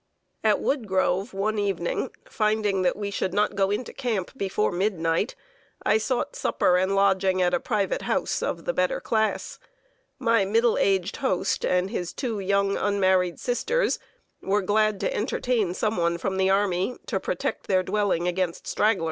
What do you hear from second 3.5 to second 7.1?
go into camp before midnight, I sought supper and